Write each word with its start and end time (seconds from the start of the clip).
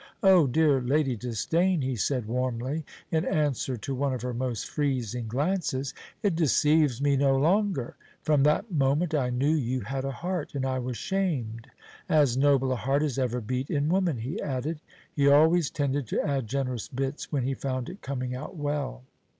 Oh, 0.23 0.47
dear 0.47 0.81
Lady 0.81 1.15
Disdain," 1.15 1.81
he 1.83 1.95
said 1.95 2.25
warmly, 2.25 2.83
in 3.11 3.23
answer 3.23 3.77
to 3.77 3.93
one 3.93 4.15
of 4.15 4.23
her 4.23 4.33
most 4.33 4.67
freezing 4.67 5.27
glances, 5.27 5.93
"it 6.23 6.35
deceives 6.35 6.99
me 6.99 7.15
no 7.15 7.37
longer. 7.37 7.97
From 8.23 8.41
that 8.41 8.71
moment 8.71 9.13
I 9.13 9.29
knew 9.29 9.53
you 9.53 9.81
had 9.81 10.03
a 10.03 10.09
heart, 10.09 10.55
and 10.55 10.65
I 10.65 10.79
was 10.79 10.97
shamed 10.97 11.67
as 12.09 12.35
noble 12.35 12.71
a 12.71 12.77
heart 12.77 13.03
as 13.03 13.19
ever 13.19 13.41
beat 13.41 13.69
in 13.69 13.89
woman," 13.89 14.17
he 14.17 14.41
added. 14.41 14.79
He 15.15 15.27
always 15.27 15.69
tended 15.69 16.07
to 16.07 16.27
add 16.27 16.47
generous 16.47 16.87
bits 16.87 17.31
when 17.31 17.43
he 17.43 17.53
found 17.53 17.87
it 17.87 18.01
coming 18.01 18.33
out 18.35 18.55
well. 18.55 19.03